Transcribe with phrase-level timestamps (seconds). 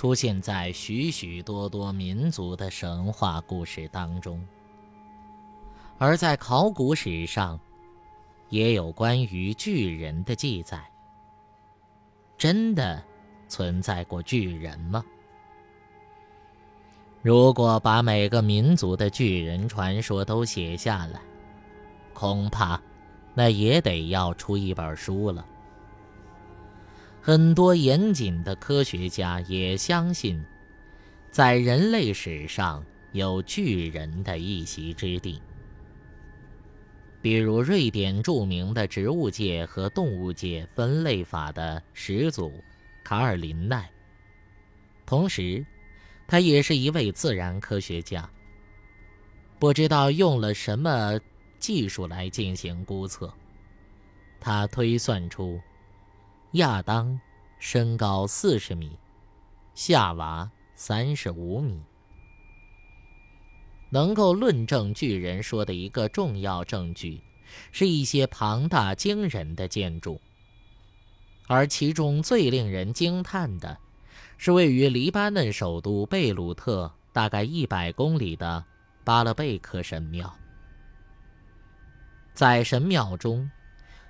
[0.00, 4.42] 出现在许许多多民族的神话故事当中，
[5.98, 7.60] 而在考古史上，
[8.48, 10.82] 也有关于巨人的记载。
[12.38, 13.04] 真的
[13.46, 15.04] 存在过巨人吗？
[17.20, 21.20] 如果把每个民族的巨人传说都写下来，
[22.14, 22.80] 恐怕
[23.34, 25.44] 那也得要出一本书了。
[27.22, 30.42] 很多严谨的科学家也相信，
[31.30, 35.40] 在人类史上有巨人的一席之地。
[37.20, 42.50] 比如，瑞典著名的植物界和动物界分类法的始祖
[43.04, 43.90] 卡尔林奈，
[45.04, 45.64] 同时，
[46.26, 48.26] 他也是一位自然科学家。
[49.58, 51.20] 不知道用了什么
[51.58, 53.30] 技术来进行估测，
[54.40, 55.60] 他推算出。
[56.54, 57.20] 亚当
[57.60, 58.98] 身高四十米，
[59.72, 61.80] 夏娃三十五米。
[63.88, 67.22] 能够论证巨人说的一个重要证据，
[67.70, 70.20] 是一些庞大惊人的建筑。
[71.46, 73.78] 而其中最令人惊叹的，
[74.36, 78.64] 是位于黎巴嫩首都贝鲁特大概一百公里的
[79.04, 80.34] 巴勒贝克神庙。
[82.34, 83.48] 在神庙中，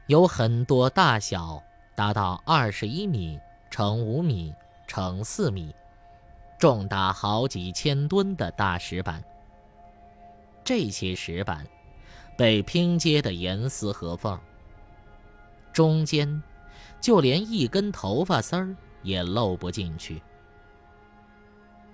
[0.07, 1.63] 有很多大小。
[2.01, 3.39] 达到二十一米
[3.71, 4.55] 乘五米
[4.87, 5.75] 乘四米，
[6.59, 9.23] 重达好几千吨的大石板。
[10.65, 11.67] 这些石板
[12.39, 14.41] 被拼接的严丝合缝，
[15.75, 16.43] 中间
[17.03, 20.23] 就连一根头发丝儿也漏不进去。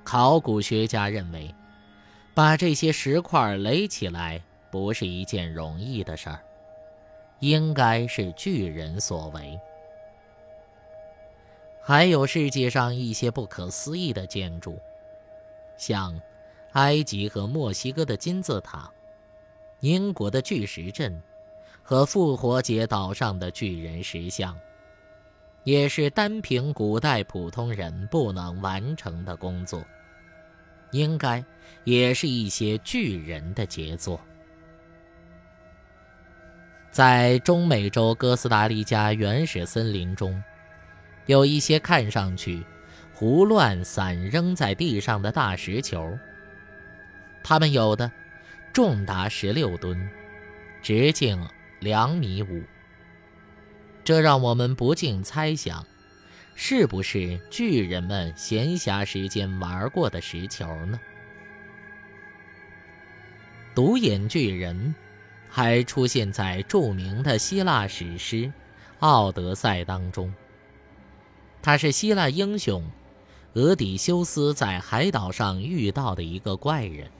[0.05, 1.53] 考古学家认为，
[2.33, 4.41] 把这些石块垒起来
[4.71, 6.39] 不是一件容易的事儿，
[7.41, 9.59] 应该是巨人所为。
[11.89, 14.77] 还有世界上一些不可思议的建筑，
[15.77, 16.21] 像
[16.73, 18.91] 埃及和墨西哥的金字塔、
[19.79, 21.23] 英国的巨石阵
[21.85, 24.59] 和复活节岛上的巨人石像，
[25.63, 29.81] 也是单凭古代普通人不能完成的工作，
[30.91, 31.45] 应该
[31.85, 34.21] 也是一些巨人的杰作。
[36.91, 40.43] 在中美洲哥斯达黎加原始森林中。
[41.27, 42.65] 有一些看上去
[43.13, 46.19] 胡乱散扔在地上的大石球，
[47.43, 48.11] 它们有的
[48.73, 50.09] 重达十六吨，
[50.83, 51.47] 直径
[51.81, 52.63] 两米五。
[54.05, 55.85] 这让我们不禁猜想，
[56.55, 61.01] 是不是巨人们闲暇时间玩过的石球呢？
[63.75, 64.95] 独眼巨人
[65.49, 68.37] 还出现在著名的希腊史诗
[69.01, 70.33] 《奥德赛》当中。
[71.67, 72.81] 他是希腊英雄
[73.55, 77.11] 俄底修斯在海岛上遇到的一个怪人。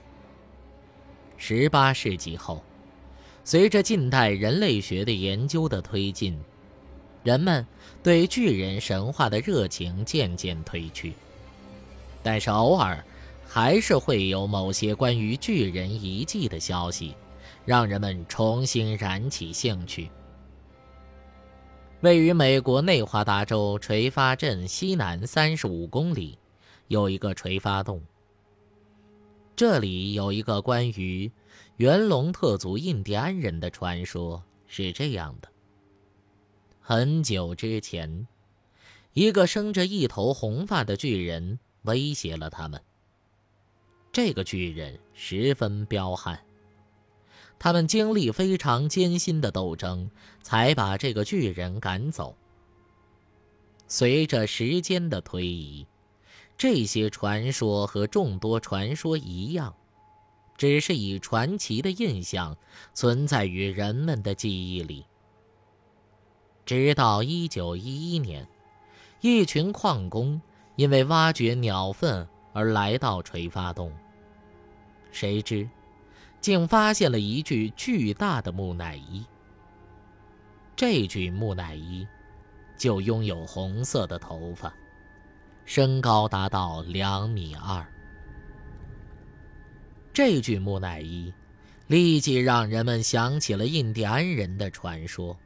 [1.35, 2.63] 十八世纪后，
[3.43, 6.39] 随着近代人类学的研究的推进，
[7.25, 7.67] 人们
[8.01, 11.11] 对巨人神话的热情渐渐褪去，
[12.23, 13.03] 但是偶尔
[13.45, 17.13] 还是会有某些关于巨人遗迹的消息，
[17.65, 20.09] 让人们重新燃起兴趣。
[22.01, 26.37] 位于美国内华达州垂发镇西南三十五公里，
[26.89, 27.99] 有一个垂发洞。
[29.55, 31.31] 这里有一个关于
[31.77, 35.49] 元龙特族印第安人的传说，是这样的：
[36.79, 38.27] 很久之前，
[39.13, 42.79] 一个生着一头红发的巨人威胁了他们。
[44.11, 46.39] 这个巨人十分彪悍。
[47.59, 50.09] 他们经历非常艰辛的斗争，
[50.41, 52.35] 才把这个巨人赶走。
[53.87, 55.87] 随着时间的推移，
[56.57, 59.73] 这些传说和众多传说一样，
[60.57, 62.57] 只是以传奇的印象
[62.93, 65.05] 存在于人们的记忆里。
[66.65, 68.47] 直到1911年，
[69.21, 70.41] 一群矿工
[70.75, 73.91] 因为挖掘鸟粪而来到垂发洞，
[75.11, 75.69] 谁知。
[76.39, 79.25] 竟发现了一具巨大的木乃伊。
[80.75, 82.07] 这具木乃伊
[82.77, 84.73] 就拥有红色的头发，
[85.65, 87.85] 身高达到两米二。
[90.13, 91.33] 这具木乃伊
[91.87, 95.37] 立即让人们想起了印第安人的传说。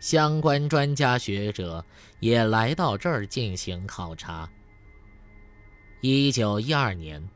[0.00, 1.82] 相关专家学者
[2.20, 4.46] 也来到这儿进行考察。
[6.02, 7.26] 一九一二年，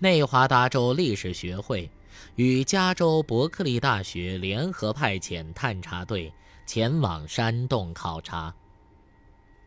[0.00, 1.88] 内华达州历史学会
[2.36, 6.32] 与加州伯克利大学联合派遣探查队
[6.66, 8.54] 前往山洞考察。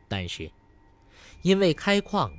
[0.07, 0.51] 但是，
[1.41, 2.31] 因为开矿，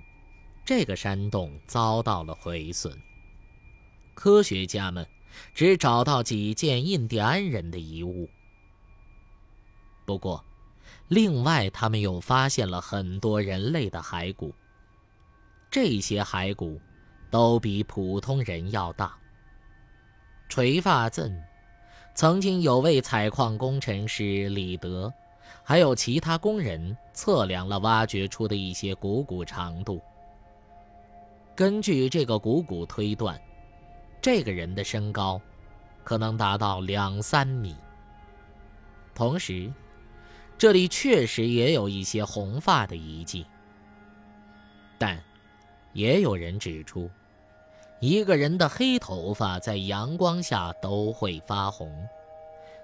[0.64, 2.96] 这个山洞遭到了毁损。
[4.14, 5.06] 科学家们
[5.54, 8.28] 只找到几件印第安人的遗物。
[10.04, 10.44] 不过，
[11.08, 14.54] 另外他们又发现了很多人类的骸骨。
[15.70, 16.80] 这些骸骨
[17.30, 19.14] 都比普通人要大。
[20.48, 21.44] 垂发镇
[22.14, 25.12] 曾经有位采矿工程师李德，
[25.62, 30.00] 还有其他工人测量了挖掘出的一些股骨长度。
[31.54, 33.38] 根据这个股骨推断，
[34.22, 35.40] 这个人的身高
[36.02, 37.76] 可能达到两三米。
[39.14, 39.70] 同时，
[40.56, 43.44] 这里确实也有一些红发的遗迹，
[44.96, 45.22] 但。
[45.94, 47.10] 也有人指出，
[48.00, 52.08] 一个人的黑头发在阳光下都会发红，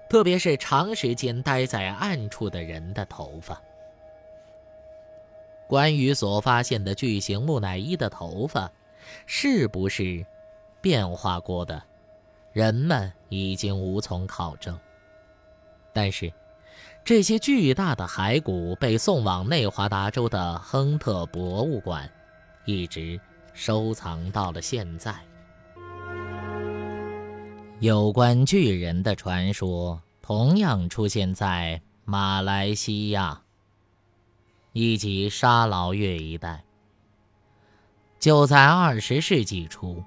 [0.09, 3.61] 特别是长时间待在暗处的人的头发。
[5.67, 8.71] 关于所发现的巨型木乃伊的头发
[9.25, 10.25] 是不是
[10.81, 11.81] 变化过的，
[12.51, 14.77] 人们已经无从考证。
[15.91, 16.31] 但是，
[17.03, 22.11] 这些巨大的骸骨被送往内华达州的亨特博物馆。
[22.65, 23.19] 一直
[23.55, 25.15] 收藏到了现在。
[27.79, 33.41] 有关巨人的传说同样出现在马来西亚
[34.73, 36.63] 以及沙劳越一带。
[38.19, 40.03] 就在二十世纪初，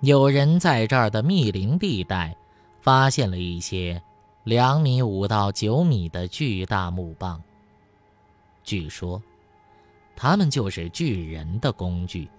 [0.00, 2.36] 有人在这儿的密林地带
[2.82, 4.02] 发现了一些
[4.44, 7.42] 两米五到九米的巨大木棒。
[8.62, 9.22] 据说。
[10.16, 12.30] 他们就是巨人的工具。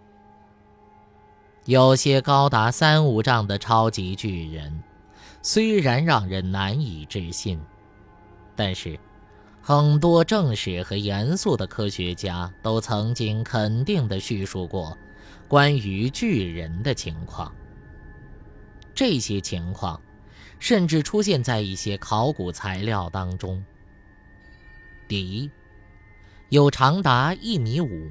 [1.66, 4.84] 有些高达三五丈的超级巨人，
[5.42, 7.60] 虽然让人难以置信，
[8.56, 9.00] 但是
[9.62, 14.96] 很多正史和严肃的科学家都曾经肯定地叙述过
[15.48, 17.52] 关于巨人的情况。
[18.94, 20.00] 这些情况
[20.60, 23.64] 甚至出现在一些考古材料当中。
[25.08, 25.50] 第一。
[26.50, 28.08] 有长达一米五、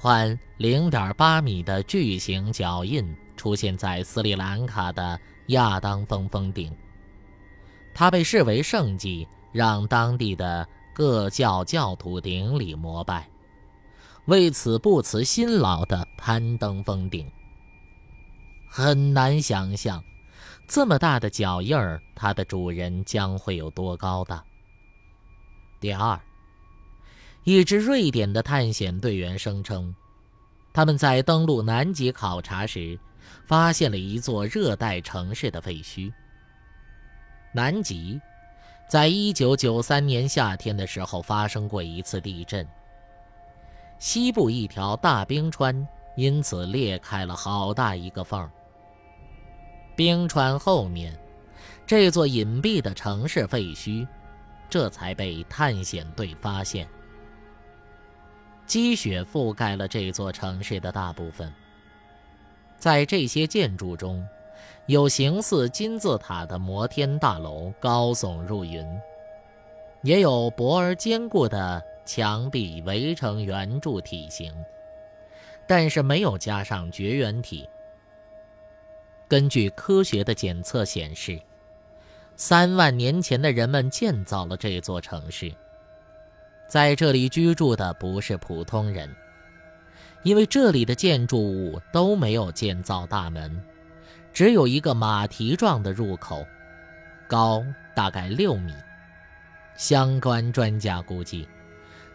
[0.00, 3.04] 宽零点八米的巨型脚印
[3.36, 5.18] 出现在斯里兰卡的
[5.48, 6.72] 亚当峰峰顶，
[7.92, 10.64] 它被视为圣迹，让当地的
[10.94, 13.28] 各教教徒顶礼膜拜，
[14.26, 17.28] 为此不辞辛劳地攀登峰顶。
[18.70, 20.00] 很难想象，
[20.68, 24.44] 这么大的脚印儿，它的主人将会有多高大。
[25.80, 26.16] 第二。
[27.48, 29.94] 一支瑞典的探险队员声称，
[30.70, 33.00] 他们在登陆南极考察时，
[33.46, 36.12] 发现了一座热带城市的废墟。
[37.54, 38.20] 南极，
[38.86, 42.68] 在一九九三年夏天的时候发生过一次地震，
[43.98, 48.46] 西部一条大冰川因此裂开了好大一个缝。
[49.96, 51.18] 冰川后面，
[51.86, 54.06] 这座隐蔽的城市废墟，
[54.68, 56.86] 这才被探险队发现。
[58.68, 61.52] 积雪覆盖了这座城市的大部分。
[62.78, 64.24] 在这些建筑中，
[64.86, 68.86] 有形似金字塔的摩天大楼高耸入云，
[70.02, 74.54] 也有薄而坚固的墙壁围成圆柱体型，
[75.66, 77.68] 但是没有加上绝缘体。
[79.26, 81.40] 根据科学的检测显示，
[82.36, 85.52] 三万年前的人们建造了这座城市。
[86.68, 89.08] 在这里居住的不是普通人，
[90.22, 93.60] 因为这里的建筑物都没有建造大门，
[94.34, 96.46] 只有一个马蹄状的入口，
[97.26, 98.74] 高大概六米。
[99.76, 101.48] 相关专家估计，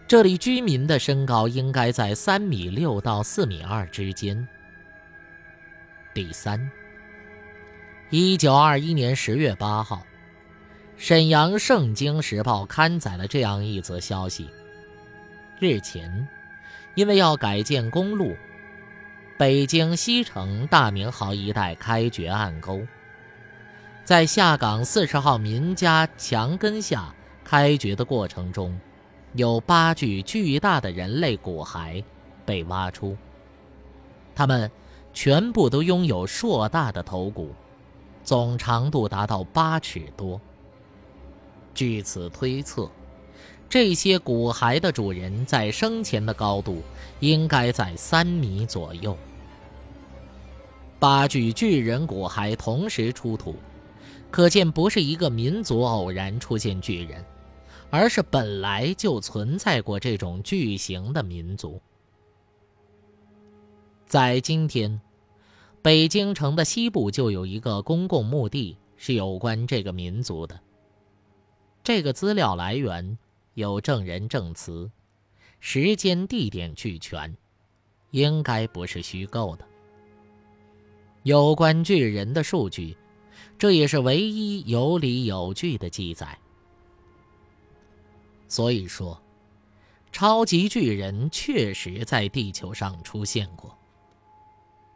[0.08, 4.48] 这里居民的身高应该在三米六到四米二之间。
[6.14, 6.70] 第三，
[8.12, 10.06] 一九二一年十月八号。
[11.04, 14.50] 沈阳《圣经时报》刊载了这样一则消息：
[15.60, 16.26] 日前，
[16.96, 18.34] 因为要改建公路，
[19.38, 22.80] 北京西城大明壕一带开掘暗沟，
[24.06, 28.80] 在下岗四十号民家墙根下开掘的过程中，
[29.34, 32.02] 有八具巨大的人类骨骸
[32.46, 33.18] 被挖出，
[34.34, 34.72] 他们
[35.14, 37.54] 全部都拥有硕大的头骨，
[38.24, 40.40] 总长度达到八尺多。
[41.74, 42.90] 据此推测，
[43.70, 46.82] 这些骨骸的主人在生前的高度
[47.20, 49.18] 应该在三米左右。
[51.00, 53.56] 八具巨人骨骸同时出土，
[54.32, 57.26] 可见不是一个民族偶然出现巨人，
[57.90, 61.82] 而是本来就存在过这种巨型的民族。
[64.06, 65.02] 在今天，
[65.82, 70.60] 北京城的西部就有一个公共墓地是有关这个民族的。
[71.84, 73.18] 这个资料来源
[73.56, 74.90] 有证人证词，
[75.60, 77.36] 时间地点俱全，
[78.12, 79.68] 应该不是虚构的。
[81.24, 82.96] 有关巨人的数据，
[83.58, 86.40] 这也是唯一有理有据的记载。
[88.48, 89.22] 所以说，
[90.10, 93.78] 超级巨人确实在地球上出现过。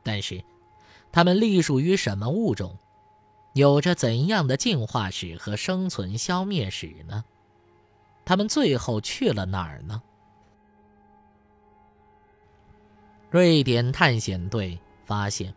[0.03, 0.41] 但是，
[1.11, 2.77] 他们隶属于什么物种？
[3.57, 7.25] 有着怎样的进化史和生存消灭史呢？
[8.23, 9.99] 他们最后去了哪儿呢？
[13.31, 15.55] 瑞典探险队发现，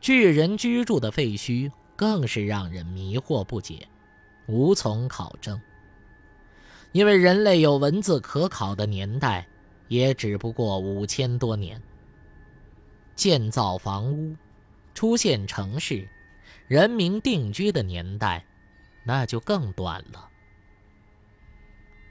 [0.00, 3.86] 巨人居住的废墟更是让人迷惑不解，
[4.46, 5.60] 无从考证。
[6.92, 9.46] 因为人类有文字可考的年代，
[9.88, 11.82] 也只不过五千多年。
[13.14, 14.34] 建造房屋，
[14.94, 16.08] 出现城市。
[16.66, 18.44] 人民定居的年代，
[19.04, 20.30] 那就更短了。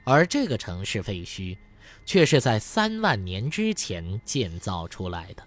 [0.04, 1.56] 而这个城市废墟，
[2.04, 5.46] 却是在三万年之前建造出来的。